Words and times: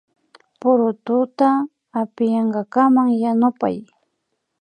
Purututa 0.59 1.49
apiyankakaman 2.01 3.07
yanupay 3.23 3.77